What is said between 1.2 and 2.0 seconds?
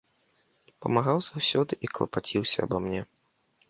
заўсёды і